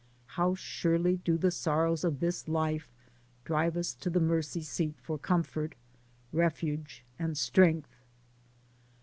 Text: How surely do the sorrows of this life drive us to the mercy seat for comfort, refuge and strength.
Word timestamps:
How 0.33 0.55
surely 0.55 1.17
do 1.17 1.37
the 1.37 1.51
sorrows 1.51 2.03
of 2.03 2.19
this 2.21 2.47
life 2.47 2.91
drive 3.45 3.77
us 3.77 3.93
to 3.93 4.09
the 4.09 4.19
mercy 4.19 4.63
seat 4.63 4.95
for 4.99 5.19
comfort, 5.19 5.75
refuge 6.33 7.03
and 7.19 7.37
strength. 7.37 7.95